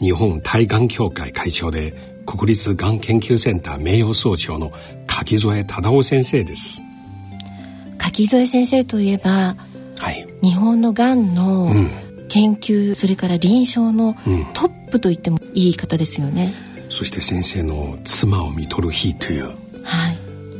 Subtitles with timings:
[0.00, 1.94] 日本対がん協会会長で
[2.26, 4.72] 国立がん研究センター名誉総長の
[5.06, 6.82] 柿添忠夫先生です。
[7.98, 9.56] 柿添先生といえば、
[9.98, 11.70] はい、日本のがんの
[12.28, 14.14] 研究、うん、それから臨床の
[14.54, 16.54] トップと言ってもいい方ですよね、
[16.84, 19.56] うん、そして先生の「妻を見とる日」という、はい、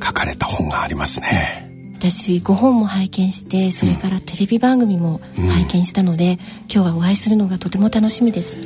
[0.05, 1.71] 書かれた本がありますね。
[1.95, 8.57] 私ご本も拝見してそれからテレビ番組も拝見したので、うん、今日はお会いするのがとても楽しみです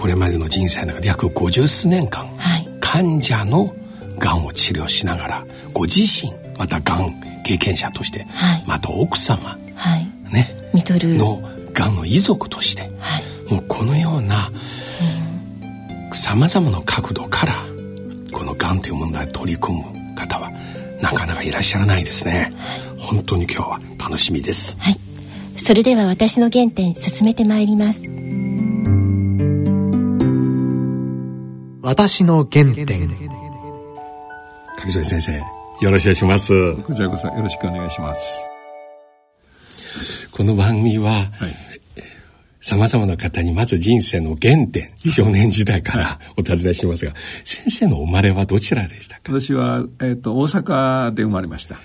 [0.00, 3.76] これまでの人生の中で約50数年間、はい、患者の
[4.18, 11.42] がんを治療しながらご自身またがん経験者として、はい、また奥様、はい、ねの
[11.74, 14.50] がんの遺族として、はい、もうこのような
[16.14, 17.52] さまざまな角度から
[18.32, 20.50] このがんという問題に取り組む方は
[21.02, 22.54] なかなかいらっしゃらないですね、
[22.98, 24.96] 本当に今日は楽しみです、はい、
[25.58, 28.19] それでは私の原点進めてまいります
[31.82, 33.08] 私の原点。
[34.76, 35.32] 柿添先生
[35.80, 36.76] よろしくお願いします。
[36.82, 38.44] こちらこそよろしくお願いします。
[40.30, 41.30] この番組は、
[42.60, 47.14] さまざまな方にまず人生の原点、少年時代からお尋ねしますが、
[47.44, 49.40] 先生の生まれはどちらでしたか？
[49.40, 51.76] 私は、えーと、大阪で生まれました。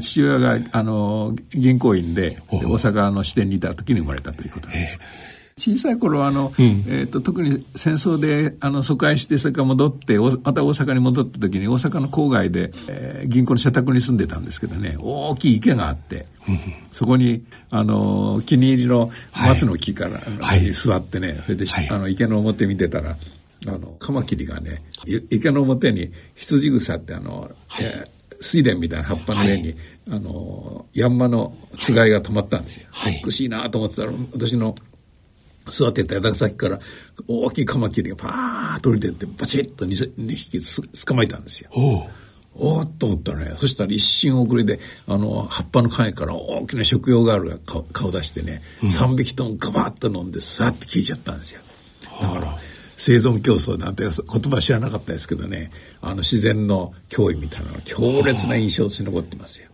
[0.00, 5.00] 父親があの銀行員で大阪の支店にいた時に生まれたということです。
[5.00, 14.96] えー小さい頃あの、うん、えーと、特に戦争であの疎開してそれから戻ってまた大阪に戻った時に大阪の郊外で、えー、銀行の社宅に住んでたんですけどね。
[14.98, 16.58] 大きい池があって、うん、
[16.92, 23.18] そこにあの気に入りの松の木から、はい、座ってねそれで、はい、あの池の表見てたら
[23.66, 24.82] あのカマキリがね
[25.30, 29.76] 池の表に羊草ってあの、はい、えー水田みたいな葉っぱの上に、はい、
[30.12, 32.88] あの、ヤンマのつがいが止まったんですよ。
[32.90, 34.74] はい、美しいなと思ってたら、私の
[35.70, 36.78] 座ってた枝先から
[37.26, 40.60] 大きいカマキリがパーッと降りてってバチッと 2, 2匹
[41.06, 41.70] 捕まえたんですよ。
[41.72, 42.08] お
[42.54, 47.58] おっと思ったらねそしたら一瞬遅れであの葉っぱの影から大きな食用ガールが
[47.92, 51.60] 顔出してね、うん、3匹ともガバッと飲んでさって消えちゃったんですよ。
[52.20, 52.58] だから
[52.96, 55.70] 生存競争なんて言葉知らなかったですけどね
[56.02, 59.69] あの自然の脅威みたいなのが強烈な印象として残ってますよ。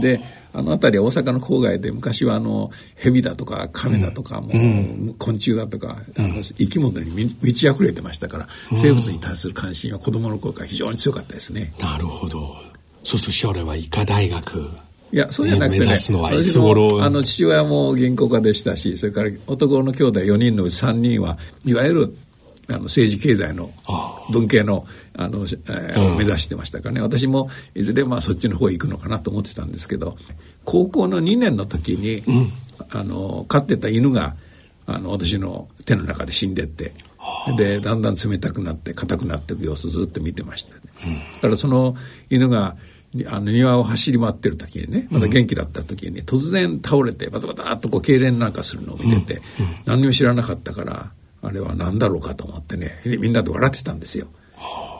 [0.00, 0.20] で
[0.52, 11.72] あの辺りは大阪の郊外で昔はあの蛇だとか亀だとか、もう昆虫だとか、あの生き物に満ち溢れてましたから、生物に対する関心は子供の頃から非常に強かったですね。
[11.78, 12.56] なるほど。
[13.04, 14.70] そうすると将来は医科大学。
[15.12, 22.16] いや、そうじゃなくてね、私もあの父親も銀行家でしたし、それから男の兄弟4人のうち3人はいわゆる
[22.68, 23.70] あの政治経済の
[24.30, 27.00] 文系のあの、えー、目指してましたからね。
[27.00, 30.16] 私もいずれまあそっちの方へ行くのかなと思ってたんですけど
[30.64, 32.52] 高校の2年の時に、うん、
[32.90, 34.36] あの飼ってた犬が
[34.86, 36.92] あの私の手の中で死んでって
[37.56, 41.94] でだんだん冷たくなって硬くなっていく様子ずっと見てました、ね、うん、だからその
[42.28, 42.76] 犬が
[43.28, 49.42] あの庭を走り回ってる時にねまだ元気だった時に突然倒れてバタバタっとこう痙攣なんかするのを見てて、
[49.84, 51.10] 何にも知らなかったから
[51.42, 54.26] あれは何だろうかと思ってねみんなで笑ってたんですよ。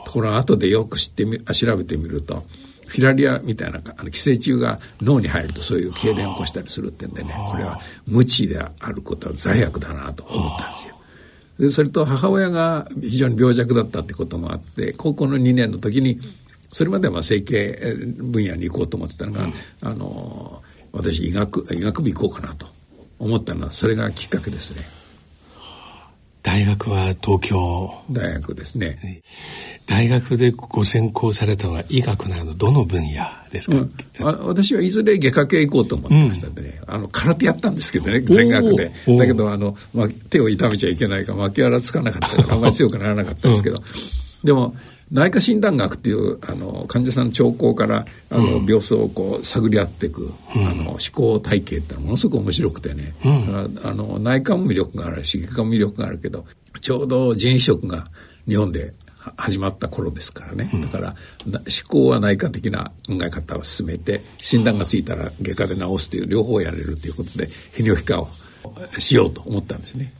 [0.05, 2.43] ところが後でよく知ってみ調べてみると
[2.87, 10.95] フィラリアみたいなあの寄生虫が脳に入るとそういう痙攣を起こしたりするってんでねこれは無知であることは罪悪だなと思ったんですよ。
[11.59, 16.19] でそれと母親が非常に病弱だったってこともあって高校の2年の時に
[16.71, 22.67] それまでは整形分野に行こうと思ってたのが、うん、あの私医学医学部行こうかなと
[23.19, 25.00] 思ったのはそれがきっかけですね。
[26.43, 27.93] 大学は東京。
[28.09, 29.21] 大学ですね。
[29.85, 33.93] 大学でご専攻されたのは医学などどの分野ですか、うん、
[34.47, 38.91] 私はいずれ外科系行こうと思ってましたんでね、うん、あの空手やったんですけどね全学で。
[39.17, 43.83] だけどあの、まあ、手を痛めちゃいけないから巻き腹つかなかったからあんまり強くならなかったんですけど、うん、
[44.45, 44.75] でも
[45.11, 53.13] 内科診断学っていうあの患者さんの兆候からあの、病巣をこう探り合っていく、あの思考体系ってのはものすごく面白くてね、
[53.83, 56.45] あの内科も魅力があるし外科も魅力があるけど
[56.79, 58.05] ちょうど人移植が
[58.47, 58.93] 日本で
[59.35, 61.07] 始まった頃ですからね、だから
[61.43, 61.53] 思
[61.87, 68.29] 考は内科的な考え方を進めて診断がついたら外科で治すという両方やれるということで泌尿器科を
[68.97, 70.13] しようと思ったんですね。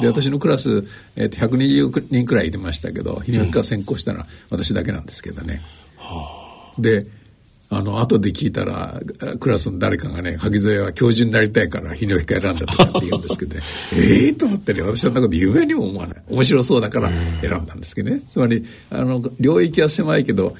[0.00, 5.60] で私のクラス、えー、と120人くらいいてましたけど泌尿器科専攻したのは私だけなんですけどね。
[6.78, 7.06] で
[7.70, 8.98] あの後で聞いたら
[9.40, 13.62] クラスの誰かがね柿添は教授になりたいから泌尿器科選んだとかって言うんですけどね。
[13.92, 16.22] ええと思ってね私はそんなこと夢にも思わない。
[16.28, 17.10] 面白そうだから
[17.42, 18.22] 選んだんですけどね。
[18.32, 20.56] つまりあの領域は狭いけど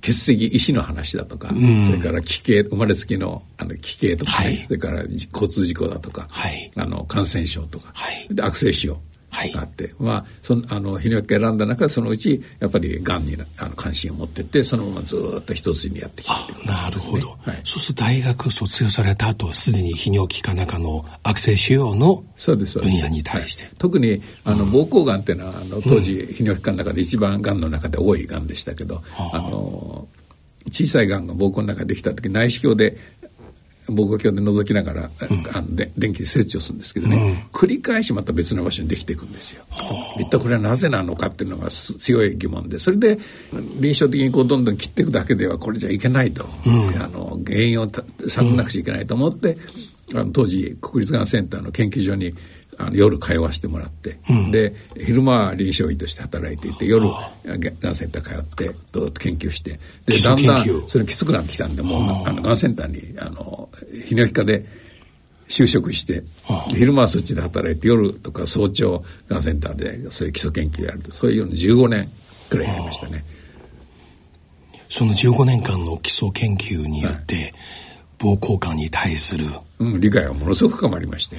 [0.00, 8.94] 血石石の話だとか、うん、それから奇形生まれつきのあの奇形とかね、はい、それから交通事故だとか、はい、あの感染症とか、はい、で悪性腫瘍。
[8.94, 29.38] があって、はい、まあそのあの泌尿器科選んだ中でそのうちやっぱりがんにあの関心を持ってってそのままずっと一つにやってきたってね、なるほど、はい、そうすると大学卒業された後すでに泌尿器科中の悪性腫瘍の分野に対して、はい、特にあの膀胱がんっていうのはあの当時泌尿器科の中で一番がんの中で多いがんでしたけど、あ。
[29.38, 30.08] の
[30.68, 32.98] 小さいがんが膀胱の中でできた時内視鏡で
[33.90, 39.64] 膀胱鏡で覗きながら、うん、あので電気で切除するんですけどね、うん、繰り返しまた別の場所にできていくんですよ。
[40.18, 43.18] 一体これはなぜなのかっていうのが強い疑問でそれで
[43.52, 49.56] 臨床的にこうどんどん切っていくだけではこれじゃいけないと、うん、あの原因を探らなくちゃいけないと思って、
[50.14, 52.34] あの当時国立がんセンターの研究所に
[52.80, 64.64] あの夜通わしてもらって、うん、で昼間は臨床医として働いていて夜がんセンター通ってずっと研究してでだんだんそれきつくなってきたんでもうあのがんセンターにあの泌尿器科で
[65.48, 66.22] 就職して
[66.68, 72.10] 昼間はそっちで働いて夜とか早朝がんセンターでそういう基礎研究やるとそういうように15年
[72.48, 73.24] くらいやりましたね。
[74.88, 77.54] その15年間の基礎研究によって、
[78.18, 79.46] 膀胱がんに対する、
[79.78, 81.36] うん、理解はものすごく深まりまして。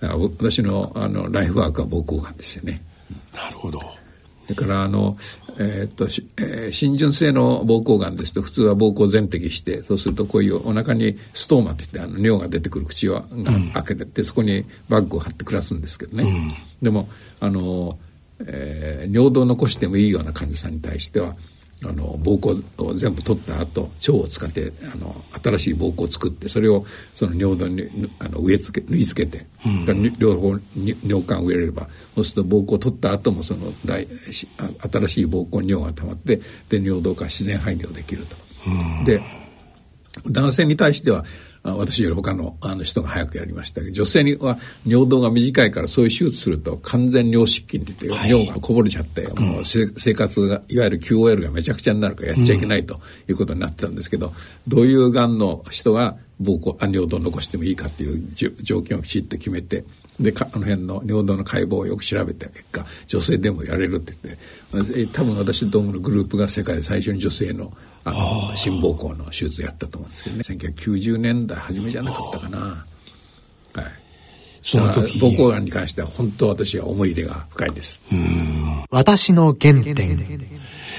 [0.00, 2.82] 私のあのライフワークは膀胱がんですよね。
[3.34, 3.78] なるほど。
[4.48, 5.16] だからあの、
[5.58, 6.06] えー、っと、
[6.42, 13.24] えー、浸潤性の膀胱がんですと普通は膀胱全摘してそうするとこういうお腹にストーマっていってあの尿が出てくる口を
[13.74, 16.24] 開けてそこにバッグを貼って暮らすんですけどね。
[16.24, 16.52] うん、
[16.82, 17.08] でも
[17.38, 17.98] あの、
[18.40, 21.36] えー、尿道を残してもいいような患者さんに対しては
[21.86, 26.84] あの膀胱を全部取った後腸を使ってあの新しい膀胱を作ってそれを
[27.14, 27.88] その尿道に
[28.18, 36.36] あの植え付け縫い付けて、うん、両方に尿管を植えればそうすると膀胱を取った後もその大新しい膀胱に尿が溜まって
[36.68, 38.36] で尿道から自然排尿できると。
[38.66, 39.22] うん、で
[40.28, 41.24] 男性に対しては
[41.62, 54.32] 私より他のあの人が早くやりましたけど女性には尿道が短いからそういう手術すると完全尿失禁って言って、はい、尿がこぼれちゃって、もう生活がいわゆる QOL がめちゃくちゃになるからやっちゃいけないということになってたんですけど、
[54.68, 58.32] どういうがんの人が膀胱あ尿道を残してもいいかっていう
[58.62, 59.84] 条件をきちっと決めて
[60.18, 64.14] であの辺の尿道の解剖をよく調べた結果女性でもやれるって
[64.72, 67.72] 言って多分私どものグループが世界で最初に女性の
[68.04, 70.42] あの心膀胱の手術をやったと思うんですけどね。
[70.46, 72.58] 1990年代初めじゃなかったかな。
[72.58, 72.86] はい。
[74.62, 75.18] その時。
[75.18, 78.00] 膀胱がんに関しては本当私は思い入れが深いです。
[78.90, 80.18] 私の原点。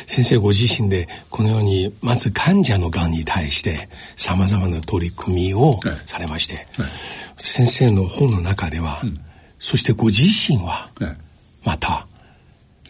[0.07, 6.65] 先生ご自身でこのようにまず患者のがんに対してさまざまな取り組みをされまして、はい。
[6.81, 6.91] はい、
[7.37, 9.19] 先生の本の中では、うん、
[9.59, 10.89] そしてご自身は
[11.63, 12.07] また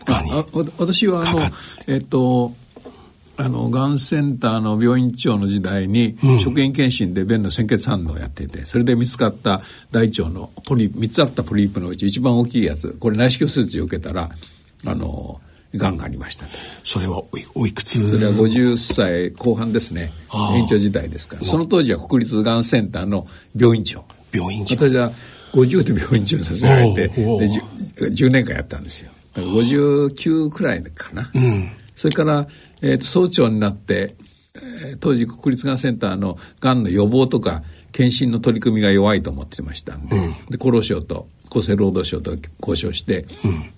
[0.06, 0.32] がんに
[0.78, 1.42] 私はあの
[1.88, 2.54] えっと
[3.42, 9.62] あのがんセンターの病院長の時代に、うん、職員検診で便の鮮血反応をやっていてそれで見つかった
[9.92, 14.30] 大腸のポリ3つあったポリープのうち一番大きいやつこれ内視鏡手術を受けたら
[14.86, 15.42] あの
[15.74, 16.46] がんがありました。
[16.84, 17.24] それは
[17.56, 18.12] おいくつ？
[18.12, 20.12] それは50歳後半ですね。
[20.58, 21.44] 院長時代ですから。
[21.44, 24.04] その当時は国立がんセンターの病院長。
[24.34, 24.76] 病院長。
[24.76, 25.12] 私は
[25.54, 29.12] 50で病院長させられてで 10, 10, 年間やったんですよ。
[29.36, 32.48] 59くらいかな、うん、それから
[32.82, 34.16] えーと、総長になって、
[34.56, 43.26] えー、当時国立がんセンターのがんの予防とか検診の取り組みが弱いと思ってましたんでうん、で厚労省と厚生労働省と交渉して、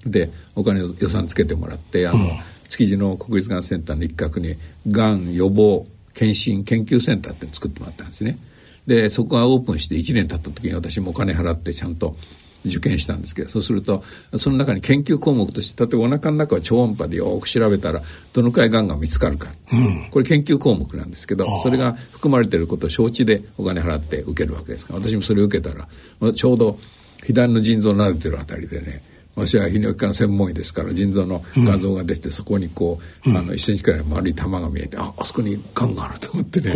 [0.06, 2.30] うん、でお金予算つけてもらってあの、うん、
[2.70, 4.56] 築地の国立がんセンターの一角に
[4.88, 8.38] がん予防検診研究センターって作ってもらったんですね。
[8.86, 12.18] でそこがオープンして1年経った時に私もお金払ってちゃんと
[12.66, 14.04] 受験したんですけどそうすると
[14.38, 18.02] その中に研究項目として例えばお腹の中を超音波でよく調べたら
[18.34, 26.80] どのくらいがんが見つかるか、うん、これ研究項目なんですけどそれが含まれていることを承知でお金払って受けるわけですから私もそれを受けたらちょうど
[27.26, 29.02] 左の腎臓を撫でてるあたりでね
[29.36, 36.72] 私は泌尿器科の専門医ですから腎臓の画像が出て、うん、そこにこう、あの1センチくらい丸い玉が見えてああそこにがんがあると思ってね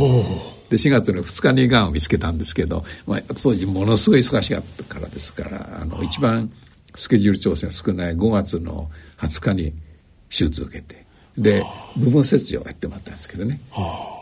[0.70, 6.52] で4月の2日にがんを見つけたんですけど、まあ、当時ものすごい忙しかったからですからあの一番
[6.96, 9.72] スケジュール調整が少ない5月の20日に
[10.30, 11.08] 手術を受けて
[11.38, 11.64] で
[11.96, 13.62] 部分切除をやってもらったんですけどね。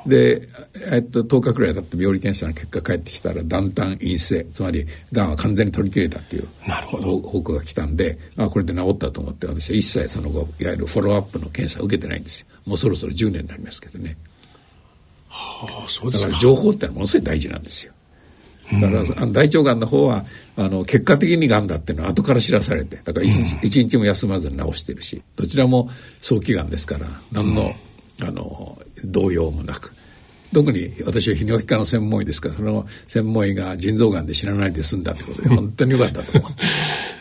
[0.06, 0.50] で、
[0.92, 6.48] えっと、10日くらい経って病理検査の結果返ってきたら断端陰性つまりがんは完全に取り切れたっていう
[6.92, 12.48] 報告が来たんであこれで治ったと思って私は一切その後いわゆるフォローアップの検査を受けてないんですよ。
[12.66, 14.18] もうそろそろ10年になりますけどね。
[15.36, 17.94] はあ、そうですだから情報ってのはものすごい大事なんですよ。
[18.74, 20.25] だからあの大腸がんの方は
[20.56, 25.89] あの結果的にがんだっていうのは後から知らされてだから一日,、一日も休まずに治してるしどちらも
[26.20, 27.75] 早期がんですから何の,、
[28.24, 29.94] あの動揺もなく。
[30.54, 36.51] 特に私は泌尿器科の専門医ですからその専門医が腎臓がんで死なないで済んだってことで本当によかったと思う。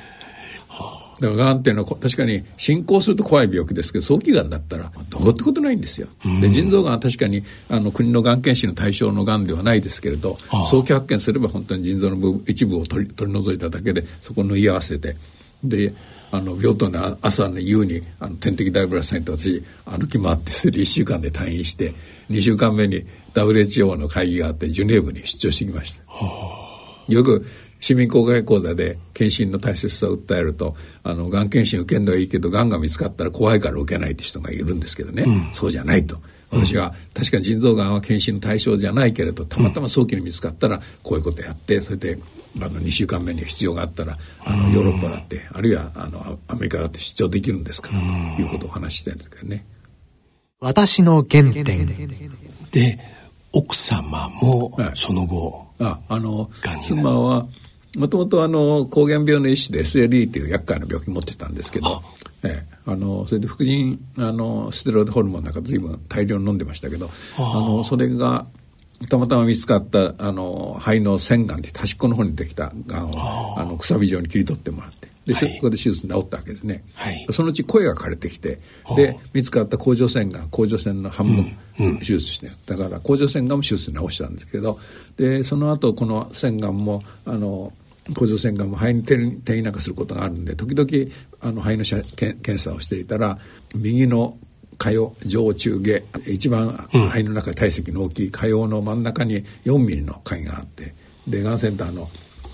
[1.20, 6.08] だからがんっていうのは確かに進行すると怖い病気ですけど早期がんだったらどうってことないんですよ。
[6.40, 10.36] で腎臓がんは確かにあの国のがん検診の対象のがんではないですけれど
[10.70, 15.16] 早期発見すれば本当に腎臓の部一部を取り取り除いただけでそこを縫い合わせて
[15.62, 15.94] で
[16.30, 21.94] あの病棟の朝の夕にあの点滴ダイブラスサインと私歩き回ってそれで1週間で退院して
[22.28, 26.02] 2週間目に WHO の会議があってジュネーブに出張してきました。
[27.08, 27.46] よく
[27.84, 36.16] 市民公開講座で検診の大切さを訴えるとあのがん検診受けるのはいいけどがんが見つかったら怖いから受けないって人がいるんですけどね、うん、そうじゃないと。
[36.50, 42.18] 私は確かに腎臓がんは検診の対象じゃないけれどたまたま早期に見つかったらこういうことやってそれで
[42.56, 48.00] あの2週間目に必要があったらあのヨーロッパだってあるいはあのアメリカだって出張できるんですから
[48.36, 49.66] ということを話してるんですけどね。
[50.60, 51.64] 私の原点。
[52.70, 52.98] で
[53.52, 56.50] 奥様もその後、はい、ああの
[56.82, 57.46] 妻は
[57.96, 62.02] もともとあの膠原病の一種で SLE という厄介な病気持ってたんですけど、
[62.42, 68.46] ええ、あのそれで副腎あのステロイドホルモンなんか随分大量に飲んでましたけどあのそれが
[69.08, 78.58] たまたま見つかったあの肺の腺がんって端っこの方にできたがんをあのくさび状に切り取ってもらってで、はい、ここで手術治ったわけですね、はい、そのうち声が枯れてきて
[78.96, 84.78] で見つかった甲状腺がん甲状腺の半分手術して、うんうん、だから甲状腺がんも手術治したんですけど
[85.16, 87.72] でその後この腺がんもあの
[88.12, 93.38] 甲状腺がんも肺に転移なんかすることがあるんで時々あの肺の検査をしていたら
[93.74, 94.36] 右の
[94.76, 100.94] 下葉上中下一番肺の中で体積の大きい下葉の真ん中に4ミリの貝があって
[101.26, 102.10] でがんセンターの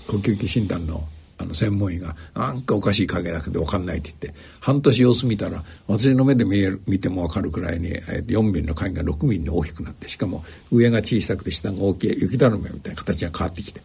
[0.07, 1.03] 呼吸器診断の
[1.41, 13.81] あの専門医が「なんかおかしい影だけど分かんない」って言って半年様子見たら私の目で見える見ても分かるくらいに4ミリの貝が6ミリに大きくなってしかも上が小さくて下が大きい雪だるまみたいな形が変わってきて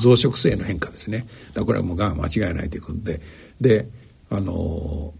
[0.00, 3.20] 増殖性の変化ですねだこれはもうがん間違いないということで
[3.60, 3.88] で
[4.30, 5.12] あの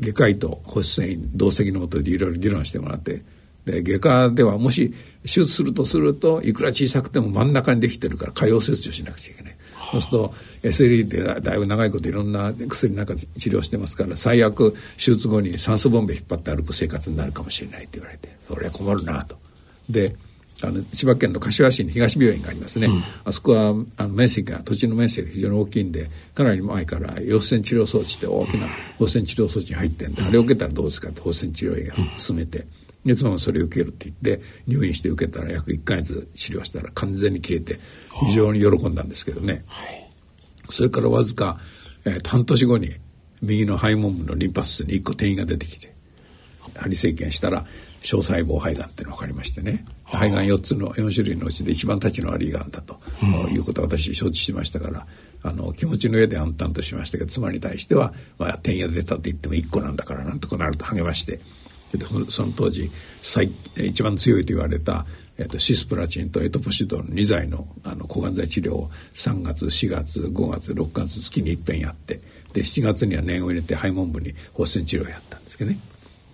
[0.00, 3.22] 外科医と保湿繊維同席のもとでいろいろ議論してもらって
[3.64, 9.56] で外科ではもし手術するとするといくら小さくても真ん中にできてるから潰瘍切除しなくちゃいけない。
[9.92, 19.36] そうすると SLE でだいぶ長いこといろんな薬なんか治療してますから最悪手術後に酸素ボンベ引っ張って歩く生活になるかもしれないって言われてそれは困るなと。
[19.90, 20.16] で
[20.64, 28.68] あの千葉県の柏市に東病院がありますね、うん、あそこはあの面積が土地の面積が非常に大きいんでかなり前から陽線治療装置って大きな
[28.98, 32.58] 放線治療装置に入ってんで、うん、あれを受けたらどうですかって放線治療医が進めて。
[32.60, 32.66] うん
[33.04, 37.78] で妻もそれを受けるって言って入院して受けたら約1か月治療したら完全に消えて
[38.28, 40.08] 非常に喜んだんですけどね、はい、
[40.70, 41.58] それからわずか、
[42.04, 42.90] えー、半年後に
[43.42, 45.92] 右の肺門部のリンパ節に1個転移が出てきて
[46.76, 47.66] 針生検したら
[48.02, 49.84] 小細胞肺がんっていうのが分かりましてね。
[50.04, 55.06] 肺がん4つの4種類のうちで一番たちの悪いがんだと、うん、いうことは私承知しましたから
[55.42, 61.40] あの気持ちの上で暗淡としましたけど妻に対しては、まあ、転移が出たって言っても1個なんだからなんとかなると励まして
[62.28, 62.90] その当時
[63.20, 65.04] 最一番強いと言われた、
[65.38, 72.18] えっと、シスプラチンとエトポシドン2剤のあの抗がん剤治療を3月4月5月6月月に一遍やって
[72.52, 75.78] で7月には念を入れて肺門部に放射線治療をやったんですけどね。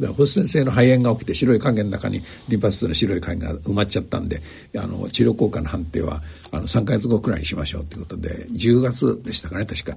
[0.07, 4.43] 放射線性の肺炎が起きて白い影の中にリンパ節の白い影が埋まっちゃったんで
[4.77, 9.97] あの治療効果の判定はあの3か月後くらいにしましょうということで10月でしたかね確か。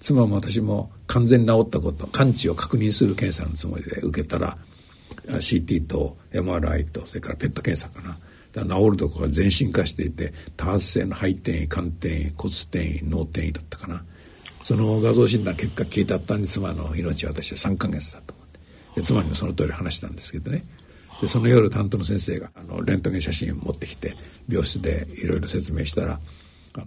[0.00, 4.56] 妻も私も完全に治ったこと完治を確認する検査のつもりで受けたら
[5.26, 8.18] CT と MRI とそれから PET 検査かな。
[8.54, 14.04] 治るところが全身化していて多発性の肺転移肝転移骨転移脳転移だったかな。
[14.62, 18.37] その画像診断結果聞いたったに妻の命は私は3ヶ月だと。
[19.02, 20.64] 妻にもその通り話したんですけどね。
[21.20, 24.14] でその夜担当の先生があのレントゲン写真を持ってきて
[24.48, 26.20] 病室でいろいろ説明したら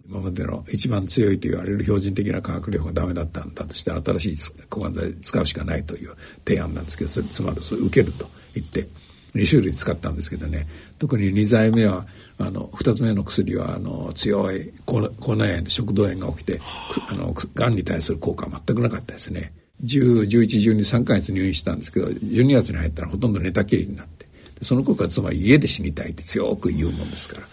[0.08, 4.38] 今までの一番強いと言われる標準的な化学療法がダメだったんだとして新しい
[4.70, 6.16] 抗がん剤使うしかないという
[6.46, 8.88] 提案なんですけどそれつまりそれ受けると言って
[9.36, 10.68] 2種類使ったんですけどね。
[11.00, 12.06] 特に2剤目は
[12.38, 15.02] あの2つ目の薬はあの強い口
[15.36, 16.62] 内炎で食道炎が起きて
[17.10, 19.54] あのがんに対する効果は全くなかったですね。
[19.84, 24.28] 10、11、12、3ヶ月入院したんですけど、12月に入ったらほとんど寝たきりになって、
[24.62, 27.48] その子が妻は家で死にたいって強く言うもんですから。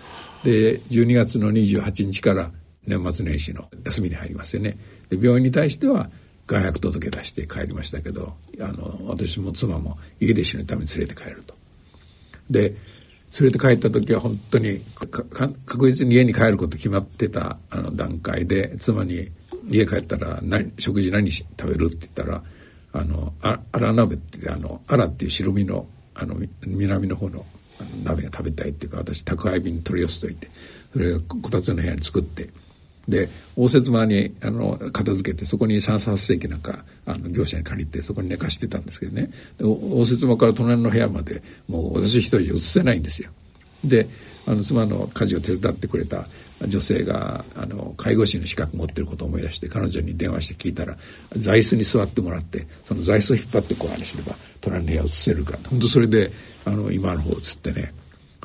[0.44, 2.50] で、12月の28日から
[2.86, 4.78] 年末年始の休みに入りますよね。
[5.08, 6.10] で、病院に対しては、
[6.46, 11.54] 外泊届出して帰りましたけど、あの、私も妻も家で死ぬために連れて帰ると。
[12.50, 12.74] で、
[13.40, 14.80] 連れて帰った時は本当に
[15.66, 19.28] 確実に家に帰ること決まってたあの段階で妻に
[19.68, 22.42] 家帰ったら何食事何食べるって言ったら
[22.92, 27.44] あのあら鍋ってあのあらっていう白身のあの南の方の
[28.02, 30.50] 鍋が食べたいっていうか私宅配便取り寄せといて
[30.92, 32.48] それをこたつの部屋に作って
[33.08, 39.30] で応接間にあの片付けてそこに酸素発生器なんかあの業者に借りてそこに寝かしてたんですけどね
[39.62, 43.30] 応接間から隣の部屋までもう私一人移せないんですよ。
[43.82, 44.08] で
[44.46, 46.26] あの妻の家事を手伝ってくれた
[46.66, 50.96] 女性があの介護士の資格持ってることを思い出して彼女に電話して聞いたら
[51.36, 56.32] 座椅子に座ってもらってその座椅子を引っ張ってこうあれすれば隣の部屋移せるから本当それで
[56.64, 57.92] あの今の方移ってね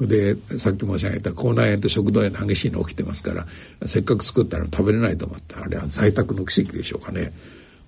[0.08, 3.46] でさっき申し上げた口内炎と食道炎激しいの起きてますから
[3.88, 7.32] せっかく作ったら食べれないと思ってあれは在宅の奇跡でしょうかね。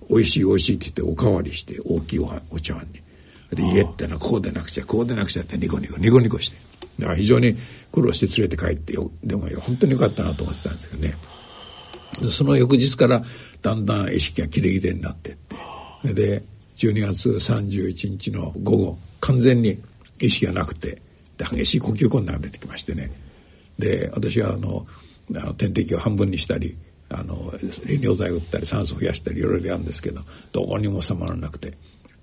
[0.08, 3.02] 美味しい美味しいって言っておかわりして大きいお茶碗に。
[3.56, 6.56] で家ってのはこうでなくちゃこうでなくちゃってニコニコニコニコして。
[6.98, 7.56] だから非常に
[7.92, 11.14] 苦労して連れて帰ってよでも本当によかったなと思ってたんですけどね
[12.30, 13.22] その翌日から
[13.60, 15.36] だんだん意識がキレキレになってっ
[16.02, 16.14] て。
[16.14, 16.42] で
[16.76, 19.82] 12月31日の午後完全に
[20.20, 21.05] 意識がなくて。
[21.36, 23.10] で激しい呼吸困難が出てきましてね。
[23.78, 24.86] で私はあの
[25.34, 26.74] あの点滴を半分にしたり
[27.08, 27.52] あの
[27.84, 31.72] 利尿剤を打ったり酸素を増やしたりいろいろやるんですけどどこにも収まらなくて。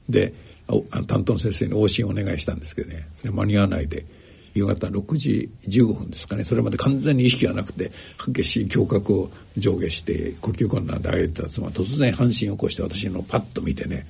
[0.09, 0.33] で
[0.67, 3.07] あの担当の先生に往診をお願いしたんですけどね。
[3.17, 4.05] それ間に合わないで
[4.53, 6.43] 夕方6時15分ですかね。
[6.43, 7.91] それまで完全に意識がなくて
[8.33, 14.05] 激しい胸郭を上下して呼吸困難であえてた妻突然半身を起こして私のパッと見てね。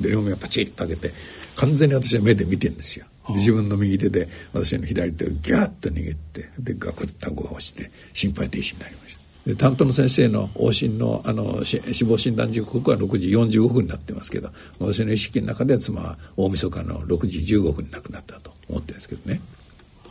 [0.00, 1.12] で両目をパチッと開けて
[1.56, 3.06] 完全に私は目で見てるんですよ。
[3.30, 9.22] 自分の右手で私の左手をギャッと握ってでガクッと顎を押して心肺停止になりました。
[9.46, 19.40] で担当の先生の往診のあの死亡診断時刻は6時45分になってますけど私の意識の中では妻は大晦日の6時15分に亡くなったと思ってるんですけどね。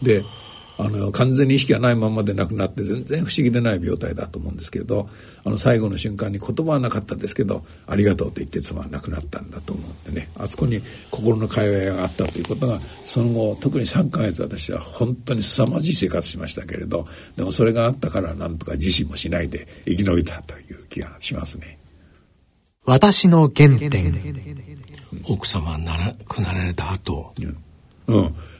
[0.01, 0.23] で
[0.81, 5.07] あの完全に意識がないままで亡くなって全然不思議でない病態だと思うんですけど
[5.43, 10.29] あの最後の瞬間に言葉はなかったですけど「ありがとう」と言って妻は亡くなったんだと思うんでね。
[10.35, 21.77] あそこに心の会話があったということがその後特に3ヶ月私は本当に凄まじい生活しましたけれどでもそれがあったからなんとか自身もしないで生き延びたという気がしますね。
[22.85, 24.81] 私の原点。
[25.25, 27.57] 奥様亡くなられた後、うん、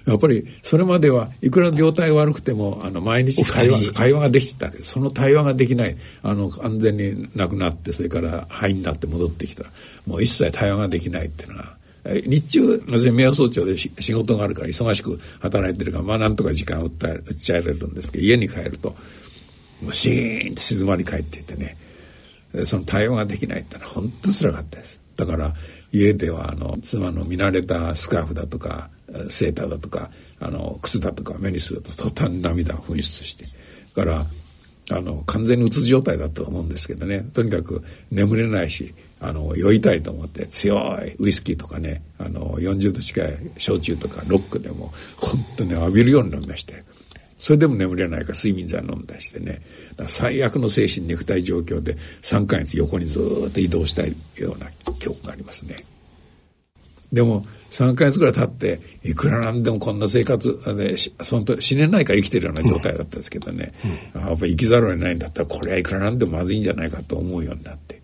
[0.06, 5.96] やっぱりそれまではいくら病態が悪くてもあの毎日会話会話ができてたけどその対話ができない。
[6.24, 9.64] あの完全になくなってそれから肺になって戻ってきた。
[9.64, 9.70] ら
[10.06, 18.96] もう一切対話ができないっていうのは日中私名誉総長で仕事があるから忙しく働いてるからまあなんとか時間を打っちゃえれるんですけど家に帰ると
[19.82, 21.78] もうシーンと静まり返っていてね。
[22.66, 25.00] その対話ができないってのは本当つらかったです。
[25.16, 25.54] だから
[25.92, 28.90] 家ではあの妻の見慣れたスカーフだとか
[29.30, 33.46] セーターだとかあの靴だとか目にすると途端に涙を噴出して。
[33.96, 34.26] だから
[34.90, 37.22] あの完全にうつ状態だったと思うんですけどね。
[37.34, 46.84] とにかく眠れないしあの酔いたいと思って強いウイスキーとかねあの40度近い焼酎とかロックでも本当に浴びるようになりまして。
[47.38, 49.64] それでも眠れないから睡眠剤飲んだりしてね。
[50.08, 54.68] 最悪の精神肉体状況で3ヶ月横にずっと移動したいような
[55.00, 55.76] 記憶がありますね。
[57.12, 63.74] でも3か月ぐらい経っていくらなんでもこんな生活でその死ねないから生きてるような状態だったんですけどね、
[64.14, 68.01] うん、やっぱ生きざるを得ないんだったらこれはいくらなんでもまずいんじゃないかと思うようになって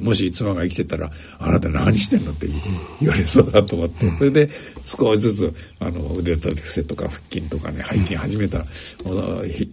[0.00, 2.48] もし妻が生きてたら「あなた何してんの?」って
[3.00, 4.50] 言われそうだと思って、それで
[4.84, 8.66] 少しずつあの腕立て伏せとか腹筋とかね背筋始めたら、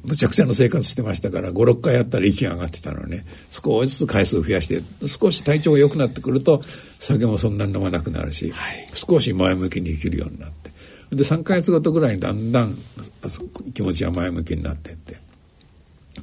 [0.04, 3.26] むちゃくちゃな生活してましたから56回やったら息が上がってたのね。
[3.52, 6.62] 少しずつ回数を増やして少し体調が良くなってくると
[7.00, 10.72] 酒もそんなに飲まなくなるし、はい、少し前向きに生きるようになって。
[11.12, 12.78] で3か月ごとぐらいにだんだん
[13.74, 15.18] 気持ちが前向きになっていって。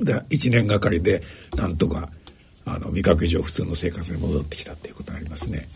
[0.00, 1.22] で1年がかりで
[1.56, 2.10] なんとか
[2.66, 5.68] あの味覚上普通の生活に戻ってきたっていうことがありますね。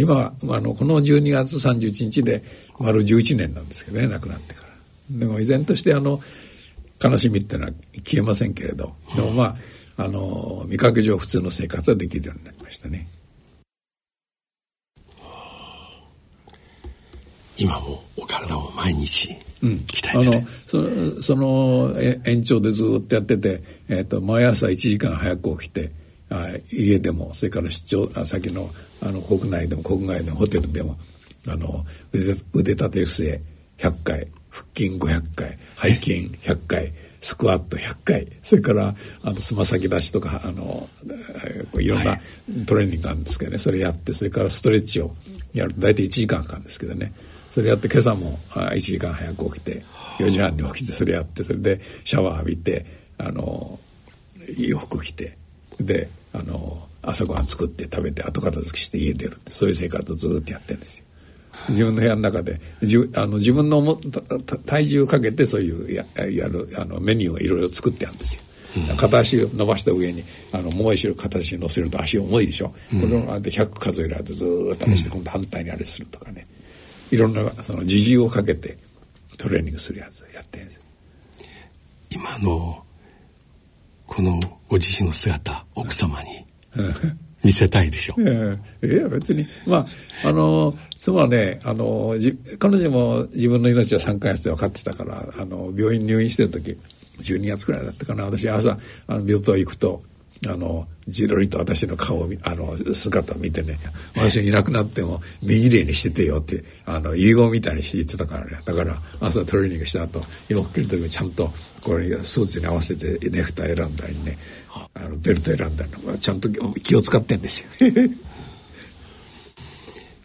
[0.00, 2.42] 今あのこの12月31日で
[2.78, 4.68] 丸11年なんですけどね亡くなってから。
[5.10, 6.20] でも依然としてあの
[7.02, 7.72] 悲しみっていうのは
[8.04, 13.08] 消えませんけれどでもまああの味覚上普通の生活はできるようになりましたね。
[17.58, 20.46] 今もお体を毎日鍛えて、うん、あの
[21.20, 26.01] そその延長でずっとやってて、えーと、と毎朝1時間早く起きてあ
[26.70, 30.96] 家でもそれから出張先のあの国内でも国外でもホテルでも
[31.48, 33.40] あの腕腕立て伏せ
[33.78, 40.88] 100回腹筋500回背筋100回スクワット100回それからあとつま先出しとかあの
[41.80, 42.18] いろんな
[42.66, 45.14] トレーニングがあるんですけどねそれやってそれからストレッチを
[45.52, 47.12] やると大体1時間かかるんですけどね
[47.50, 49.84] それやって今朝も1時間早く起きて
[50.18, 52.86] 4時半に起きてそれやってそれでシャワー浴びて
[53.18, 53.78] あの
[54.58, 55.36] 洋服着て
[55.78, 61.04] であの朝ごはん作って食べて後片付けして家出るってそういう生活をずっとやってるんですよ。
[61.68, 64.00] 自分の部屋の中でじあの自分のも
[64.66, 68.42] 体重をかけてそういうややるあのメニューをいろいろ作ってあるんですよ。
[68.96, 76.46] 片足を伸ばした上にあのもう一度片足に乗せると足重いでしょ、うん、これをで100数えられてずっと試して今度反対にあれするとかね
[77.10, 78.78] いろんなその自重をかけて
[79.36, 80.80] トレーニングするやつをやってるんです
[82.10, 82.82] 今の
[84.14, 86.44] このご自身の姿奥様に
[87.42, 88.14] 見せたいでしょ。
[88.18, 88.86] ええ。
[88.86, 89.46] いや別に。
[89.66, 89.86] ま
[90.24, 96.78] ああの妻はねあのじ彼女も自分の命は3回月で分かってたからあの病院入院してる時
[97.20, 98.24] 12月くらいだったかな。
[98.24, 100.00] 私朝あの病棟行くと
[100.48, 103.78] あのじろりと私の顔をあの姿を見てね
[104.16, 108.58] 私いなくなっても身綺麗にしててよってあの遺言みたいにして言ってたからね。
[108.64, 111.50] だから朝トレーニングした後洋服着る時もちゃんと
[111.82, 114.36] これスーツに合わせてネクタイ選んだりね
[114.94, 117.68] あのベルト選んだりちゃんと気を使ってんですよ。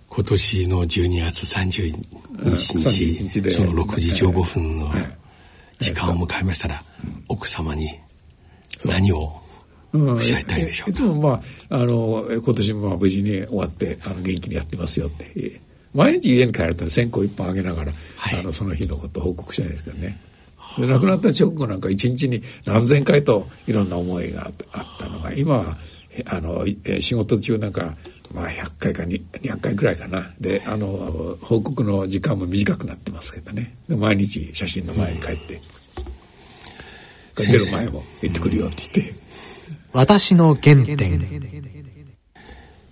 [0.10, 1.92] 今年の12月31
[3.30, 4.92] 日にその6時15分の
[5.78, 6.84] 時間を迎えましたら
[7.28, 8.00] 奥様に
[8.84, 9.47] 何を？
[9.94, 15.62] おっしゃりたいでしょうか、いつもまああの今年もまあ無事に終わってあの元気にやってますよって。
[15.94, 20.20] 毎日家に帰ると線香一本あげながら、はい、あのその日のことを報告したいですけどね。
[20.78, 25.78] で亡くなった直後なんか一日に何千回といろんな思いがあったのが今は
[26.26, 26.66] あの
[27.00, 27.96] 仕事中なんか
[28.32, 30.32] まあ100回か200回ぐらいかな。
[30.40, 33.76] であの報告の時間も短くなってますけどね。
[33.88, 35.56] で毎日写真の前に帰って、
[37.38, 39.27] うん、出る前も行ってくるよって言って。
[39.98, 41.28] 私の原点。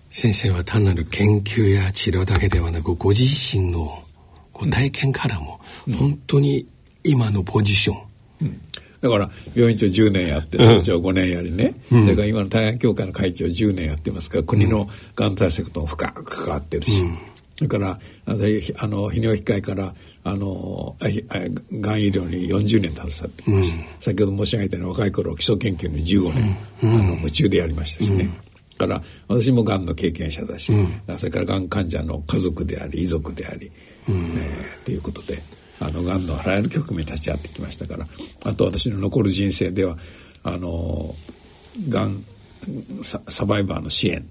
[0.09, 4.03] 先生は単なる研究や治療だけではなくご自身の
[4.51, 5.59] ご体験からも
[5.99, 6.67] 本当に
[7.03, 7.97] 今のポジション、
[8.41, 8.61] うん、
[9.01, 17.17] だから病院長10年やって総長5年やりね、うん、だから今の大安協会の会長10年やってますから国のがん対策とも深く関わってるし、うん、
[17.61, 28.29] だからあの泌尿器科医からあのがん医療に40年携わってきました、うん、先ほど申し上げたように若い頃基礎研究に15年、うん、あの夢中でやりましたしね、
[28.77, 30.73] だから私もがんの経験者だし、
[31.17, 33.71] それからがん患者の家族であり遺族であり、
[34.09, 35.41] うん、えー、っていうことで
[35.79, 38.07] あのがんのあらゆる局面立ち会ってきましたから
[38.45, 39.97] あと私の残る人生では
[40.43, 41.15] あの
[41.89, 42.25] がん
[43.03, 44.25] サバイバーの支援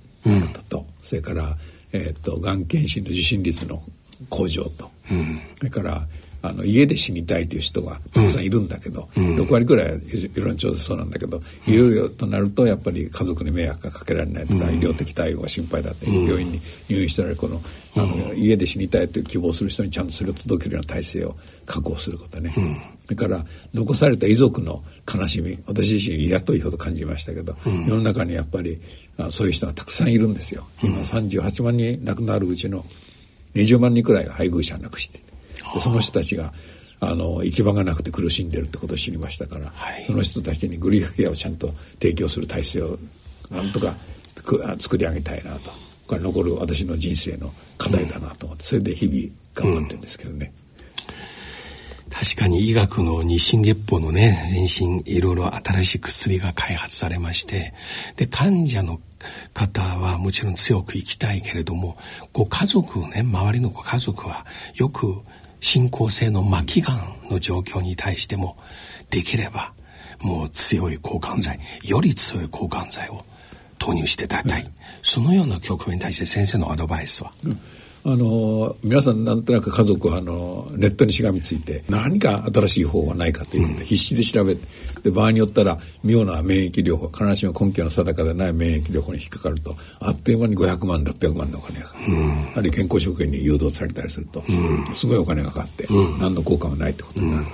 [0.68, 1.56] と、うん、それから
[1.94, 3.80] えーと、がん検診の受診率の
[4.28, 6.09] 向上と、うん、それから
[6.44, 10.00] あの家で死にたいという人がたくさんいるんだけど、うん、6割くらい
[10.35, 17.62] 世論調査そうなんだけど、うん、いよいよとなるとやっぱり家族に迷惑がかけられないとか、うん、医療的対応が心配だって、病院に入院してられるこの
[17.96, 22.50] あの、家で死にたいという希望する人にちゃんとそれを届けるような体制を確保することね、
[23.04, 28.83] それから残された遺族の悲しみ私自身嫌というほど感じましたけど、世の中にやっぱり
[29.30, 30.66] そういう人がたくさんいるんですよ。
[30.83, 32.85] 今38万人亡くなるうちの
[33.54, 35.20] 20万人くらいが配偶者亡くして
[35.72, 36.53] でその人たちが
[37.00, 42.98] あの行き場がなくて苦しんでるってことを知りましたから、はい、その人たちにグリーフケアをちゃんと提供する体制を
[43.50, 43.96] なんとか
[44.79, 45.70] 作り上げたいなと
[46.07, 50.53] これ残る私の人生の課題だなと思って、それで日々頑張ってるんですけどね。
[52.11, 57.74] 確かに医学の日進月歩のね、前進、いろいろ新しい薬が開発されまして、
[58.16, 59.00] で、患者の
[59.53, 61.96] 方はもちろん強く生きたいけれども、
[62.33, 65.22] ご家族ね、周りのご家族はよく
[65.64, 68.59] 進行性の末期がんの状況に対しても、
[69.09, 69.72] できれば
[70.20, 73.24] もう強い抗がん剤、より強い抗がん剤を
[73.79, 74.70] 投入していただきたい、うん、
[75.03, 77.61] そのような局面に対して先生のアドバイスは、うん
[78.06, 84.66] あの皆さんなんとなく家族はあのネットにしがみついて何か新しい方法はないかということで必死で調べて
[85.04, 92.04] で場合によったら妙な免疫療法必ずしも根拠の定かでない免疫療法に引っかかるとあっという間に500万600万のお金がかかる、
[92.56, 94.42] あるいは健康食品に誘導されたりすると、
[94.94, 95.86] すごいお金がかかって、
[96.20, 97.46] 何の効果もないってことになる、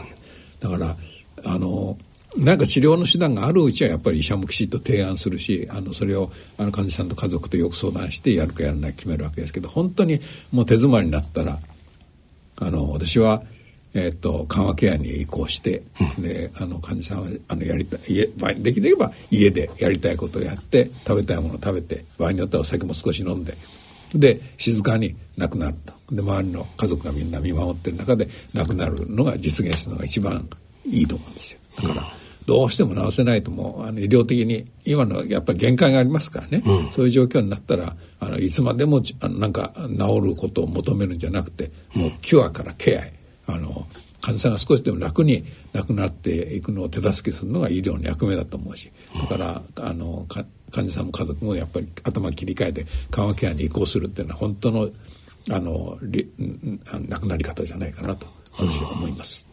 [0.58, 0.96] だから
[1.44, 1.96] あの
[2.36, 10.20] なんか治療の手段があるうちはやっぱり医者もきちっと提案するしあのそれをあの患者さんと家族とよく相談してやるかやらないか決めるわけですけど本当に
[10.52, 11.58] もう手詰まりになったら
[12.56, 13.42] あの私は
[13.92, 15.82] えーと、緩和ケアに移行して、
[16.16, 23.56] うん、であの患者さんはあのやりたい家できれば家でやりたいことをやって食べたいものを食べて場合によってはお酒も少し飲んで
[24.14, 30.48] で静かに亡くなるとで周りの家族がみんな見守ってる中で亡くなるのが実現するのが一番
[30.86, 31.60] いいと思うんですよ。
[31.82, 43.20] だから、うんどうしても治せないともうあの医療的に今のやっぱり限界がありますからね、うん、そういう状況になったらあのいつまでもあのなんか治ることを求めるんじゃなくてもうキュアからケアへ。
[43.46, 43.86] あの
[44.20, 48.92] 患者さんが少しでも楽に亡くなっていくのを手助けするのが医療の役目だと思うし。
[49.12, 50.26] だからあの
[50.70, 54.88] 患者さんも家族もやっぱり頭切り替えて緩和ケアに移行するっていうのは本当の
[55.50, 55.98] あの
[57.08, 58.26] 亡くなり方じゃないかなと
[58.56, 59.49] 私は思います。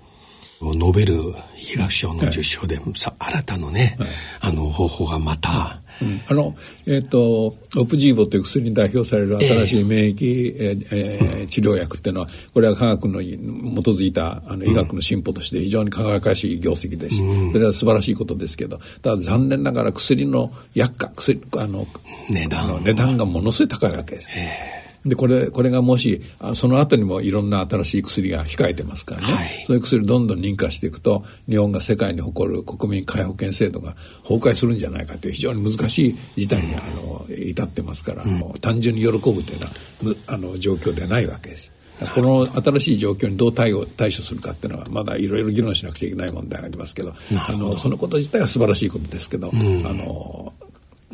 [0.62, 1.16] ノーベル
[1.58, 4.10] 医学賞の受賞で、はい、さ新たなね、はい、
[4.42, 6.56] あの方法がまた、うん、あの
[6.88, 17.18] えっ、ー、とオプジーボという薬に代表される新しい免疫、えー、えー、治療薬っていうのはこれは科学のに基づいたあの医学の進歩として非常に輝かしい業績です。
[17.18, 21.86] し、うん、それは素晴らしいことですけどただ残念ながら薬の薬価薬あの
[22.30, 22.84] 値段。
[22.84, 24.30] 値段がものすごい高いわけです。
[24.36, 26.22] えーでこれこれがもし
[26.56, 39.60] その後にもいろんな新しい薬が控えてますからね、はい、そういう薬どんどん認可していくと日本が世界に誇る国民皆保険制度が崩壊するんじゃないかという非常に難しい事態にあの至ってますから、うん、単純に喜ぶという
[40.04, 41.72] のはあの状況ではないわけです。
[42.14, 47.14] この新しい状況にどう対応対処するかっていうのはまだいろいろ議論しなくちゃいけない問題がありますけど。
[47.48, 50.54] あのそのこと自体は素晴らしいことですけど、うん、あの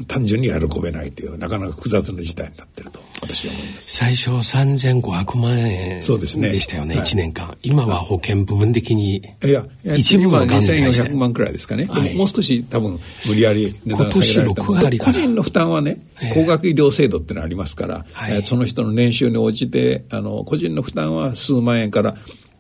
[0.08, 3.96] 単純に喜べないというなかなか複雑な事態になってると私は思います。
[3.96, 6.50] 最初3500万円そうですね。
[6.50, 7.56] でしたよねは1年間。
[7.62, 16.00] 今は保険部分的にいや一部は2400万くらいですかね、はい、もう少し多分無理やり値段下げられた個人の負担はね
[16.34, 22.16] 高額医療制度ってのありますから、はい、その人の年収に応じてあの個人の負担は数万円から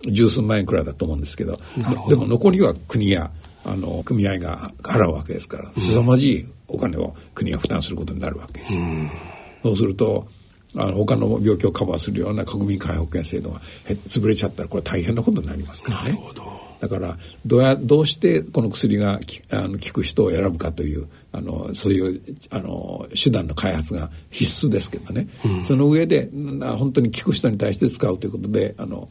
[0.05, 1.59] 十数万円くらいだと思うんですけど。
[2.09, 3.31] でも残りは国や
[3.65, 8.73] あの組合が払うわけですから凄まじいお金を国が負担することになるわけです。
[9.63, 10.27] そうすると
[10.75, 13.61] あの他の病気をカバーするような国民皆保険制度が
[14.09, 16.19] 潰れちゃったらこれ大変なことになりますからね。
[16.79, 29.07] だからどうやどうしてこの薬があの効く人を選ぶかというあのそういうあの手段の開発が必須ですけどね、うん、その上で本当に効く人に対して使うということであの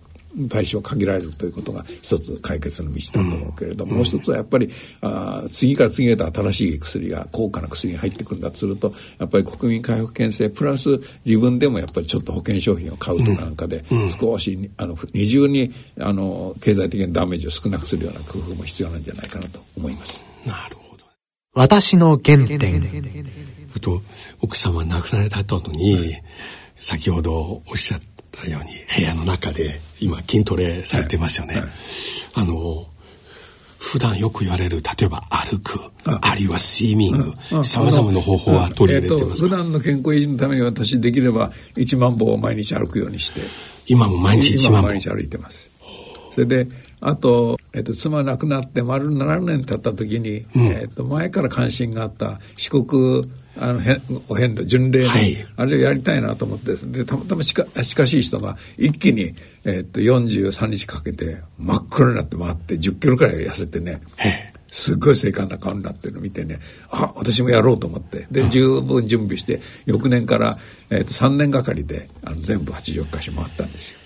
[0.48, 13.84] 対象を限られるということが一つ解決の道だと思うけれども、うん、もう一つはやっぱりあ次から次へと新しい薬が高価な薬が入ってくるんだとするとやっぱり国民皆保険制プラス自分でもやっぱりちょっと保険商品を買うとかなんかで、
[14.20, 20.24] 少しあの二重にあの経済的なダメージを少なくするような工夫も必要なんじゃないかなと思います。
[20.46, 21.04] なるほど。
[21.54, 23.52] 私の原点。
[23.82, 24.00] と
[24.40, 26.16] 奥様亡くなられた後に、
[26.78, 28.11] 先ほどおっしゃった
[28.48, 31.54] ように部屋の中で今筋トレされてますよね。
[31.54, 31.62] はい。
[31.62, 31.72] はい、
[32.36, 32.86] あの
[33.78, 43.40] 普段よく言われる例えば歩くあるいはスイミングさまざまな方法は取り入れてますか、えー、普段の健康維持のために私できれば1万歩を毎日歩くようにして。
[43.88, 44.88] 今も毎日1万歩。
[44.88, 45.70] 毎日歩いてます。
[46.32, 46.68] それで
[47.00, 53.24] あと、えっと、妻亡くなって丸7年経った時に、うん、えっと、前から関心があった四国
[53.58, 53.80] あの
[54.28, 59.34] お遍路巡礼の、はい、あれをやりたいなと思ってでたまたましか近しい人が一気に、
[59.64, 64.00] えー、っと43日かけて真っ黒になって回って10キロくらい痩せてね
[64.70, 66.60] すっごい精悍な顔になってるのを見てね
[66.90, 68.26] あ私もやろうと思って。
[68.30, 70.56] で十分準備して翌年から、
[70.88, 74.01] えー、っと3年がかりであの全部80箇所回ったんですよ。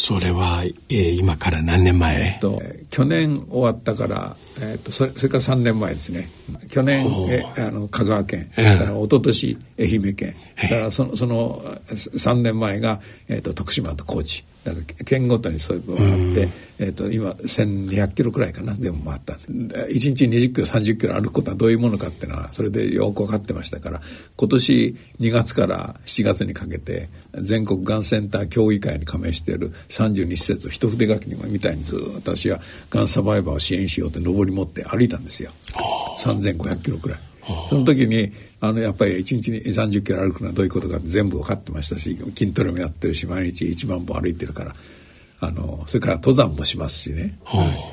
[0.00, 6.30] それは、えー、今から何年前、えっと、去年終わったから、えー、っとそれそれから3年前ですね。
[6.70, 10.34] 去年えあの香川県、えー、一昨年愛媛県。
[10.56, 14.42] だからそのその3年前が、えー、っと徳島と高知
[15.04, 24.00] 県ごとにそういうのがあって、えーと、今1200キロくらいかなでも回った1日20キロ30キロ歩くことはどういうものかっていうのはそれでよく分かってましたから
[24.36, 35.52] 今年2月から7月にかけて全国がんセンター協議会に加盟している32施設を一筆書きにみたいにずっと私はがんサバイバーを支援しようって上り持って歩いたんですよ。
[36.18, 37.18] 3500キロくらい。
[37.68, 44.74] その時にあのやっぱり1日に30キロ歩くのはどういうことか全部分かってましたし筋トレもやってるし毎日1万歩歩いてるから
[45.42, 47.38] あのそれから登山もしますしね、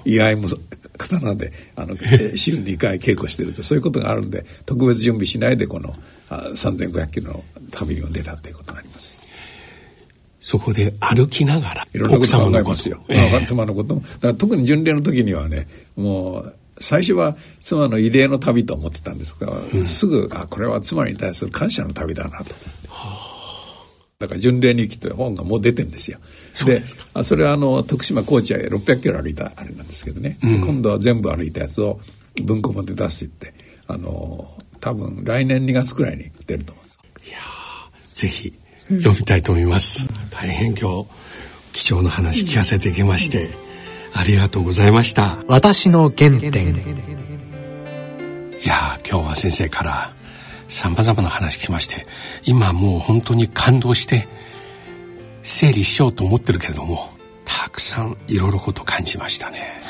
[0.04, 0.50] 居合も
[0.98, 1.96] 刀であの
[2.36, 5.96] 週2回稽古してるとそういうことがあるんで特別準備しないでこの
[6.30, 9.22] 3500キロの旅にも出たということがあります。
[10.42, 14.02] そこで歩きながらいろんなこと考えますよ、えー、妻のことも。
[14.02, 22.56] だから特に巡礼の時にはねもう最初は妻の慰霊の旅と思ってたんですが、うん、すぐあこれは妻に対する感謝の旅だなと。
[24.20, 26.20] だから巡礼日記という本がもう出てんですよ。
[26.66, 26.82] で
[27.14, 32.00] あそれはあの徳島高知へ600キロ歩いたあれなんですけどね、うん、今度は全部歩いたやつを
[32.44, 33.54] 文庫本で出すって
[33.88, 37.00] あの多分来年2月くらいに出ると思うんです。
[37.28, 37.38] いや
[38.14, 38.54] ぜひ
[38.90, 41.10] 読みたいと思います、大変今日
[41.74, 43.50] 貴重な話聞かせていきまして、
[44.18, 45.38] ありがとうございました。
[45.48, 46.76] 私の原点。
[48.64, 50.14] いや今日は先生から
[50.68, 52.06] さまざまな話聞きまして
[52.44, 54.28] 今もう本当に感動して
[55.44, 57.10] 整理しようと思ってるけれども
[57.46, 59.82] たくさんいろいろこと感じましたね。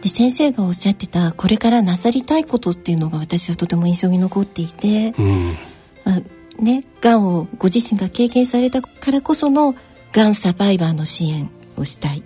[0.00, 5.56] で先生がおっしゃってたこれからなさりたいことっていうのが私はとても印象に残っていて、うん。
[6.04, 9.74] まあ、ねがんをご自身が経験されたからこその
[10.12, 12.24] がんサバイバーの支援をしたい、うん、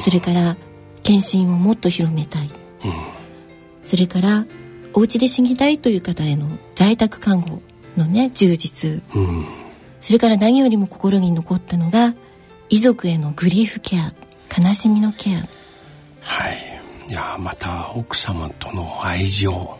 [0.00, 0.56] それから
[1.02, 2.50] 検診をもっと広めたい、うん、
[3.84, 4.46] それから
[4.94, 7.60] お家で死にたいという方への在宅看護
[7.96, 9.46] のね充実、うん、
[10.00, 12.14] それから何よりも心に残ったのが
[12.70, 14.14] 遺族へのグリーフケア
[14.56, 15.46] 悲しみのケア。
[16.20, 16.74] はい。
[17.08, 19.76] いやまた奥様との愛情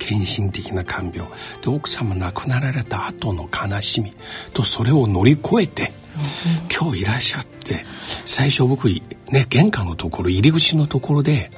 [0.00, 1.30] 献身的な看病。
[1.62, 4.12] で奥様亡くなられた後の悲しみ。
[4.52, 7.84] とそれを乗り越えて、うん、今日いらっしゃって
[8.26, 11.52] 最初僕ね玄関のところ入り口のところで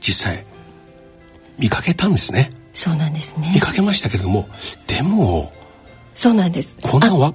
[0.00, 0.44] 実際
[1.58, 2.50] 見かけたんですね。
[2.72, 3.52] そうなんですね。
[3.54, 4.48] 見かけましたけれども
[4.86, 5.52] でも
[6.14, 6.76] そうなんです。
[6.82, 7.32] こんなわ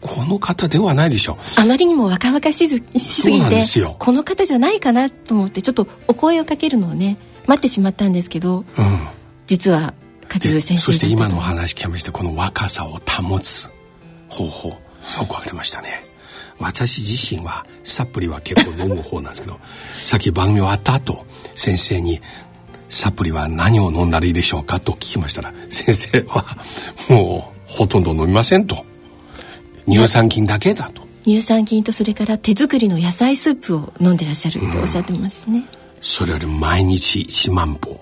[0.00, 1.60] この方ではないでしょう。
[1.60, 3.64] あまりにも若々しすぎて
[3.98, 7.16] この方じゃないかなと思ってちょっとお声をかけるのをね
[7.46, 8.64] 待ってしまったんですけど、うん、
[9.46, 9.94] 実は
[10.28, 13.68] 柿添先生そして今のお話聞きましてこの若さを保つ
[14.28, 14.76] 方法よ
[15.28, 16.04] くわかりましたね。
[16.58, 19.58] 私自身はサプリは結構飲む方なんですけど
[20.02, 21.26] さっき番組終わった後
[21.56, 22.20] 先生に
[22.88, 24.78] サプリは何を飲んだらいいでしょうか？
[24.78, 26.44] と聞きましたら 先生は
[27.08, 28.84] もうほとんど飲みませんと。
[29.88, 31.02] 乳酸菌だけだと。
[31.24, 35.64] 乳酸菌とそれから手作りの野菜スープを飲んでらっしゃるっておっしゃってますね、うん、
[36.00, 38.00] それより毎日1万歩。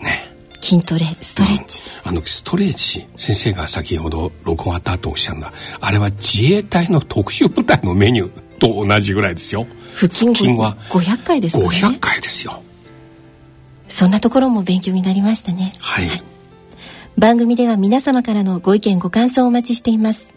[0.00, 0.31] ね
[0.62, 9.66] 筋トレストレッチ、うん、あのストレッチ先生が先ほど録音あったとおっしゃるんだあれは自衛隊の特殊部隊のメニューと同じぐらいですよ。
[9.96, 11.68] 腹筋は500回ですかね。
[11.68, 12.62] 500回ですよ。
[13.88, 15.72] そんなところも勉強になりましたね。
[15.80, 16.22] はい、はい。
[17.18, 20.32] 番組では皆様からのご意見ご感想をお待ちしています。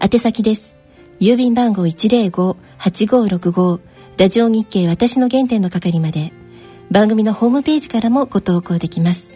[0.00, 0.76] 宛先です。
[1.18, 3.80] 郵便番号105-8565
[4.18, 6.32] ラジオ日経私の原点の係まで。
[6.90, 9.26] 番組のホームページからもご投稿できます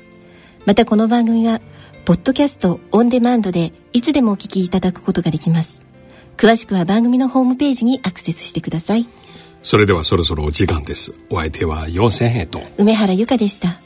[0.68, 1.62] またこの番組は
[2.04, 5.80] ポッドキャストオンデマンドでいつでもお聞きいただくことができます。
[6.36, 9.08] 詳しくは番組のホームページにアクセスしてください。
[9.62, 11.18] それではそろそろお時間です。
[11.30, 13.80] お相手は4000円と梅原由香でした